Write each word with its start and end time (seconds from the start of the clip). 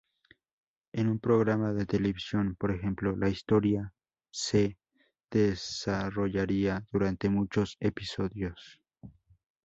En 0.93 1.07
un 1.09 1.19
programa 1.19 1.73
de 1.73 1.85
televisión, 1.85 2.55
por 2.55 2.71
ejemplo, 2.71 3.15
la 3.15 3.29
historia 3.29 3.93
se 4.31 4.79
desarrollaría 5.29 6.83
durante 6.91 7.29
muchos 7.29 7.77
episodios. 7.79 8.81